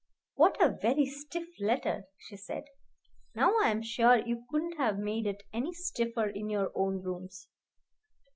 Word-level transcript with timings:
"What 0.33 0.59
a 0.59 0.75
very 0.81 1.05
stiff 1.05 1.47
letter!" 1.59 2.05
she 2.17 2.35
said. 2.35 2.63
"Now 3.35 3.51
I 3.61 3.69
am 3.69 3.83
sure 3.83 4.17
you 4.17 4.45
couldn't 4.49 4.77
have 4.77 4.97
made 4.97 5.27
it 5.27 5.43
any 5.53 5.73
stiffer 5.73 6.25
in 6.27 6.49
your 6.49 6.71
own 6.73 7.03
rooms." 7.03 7.47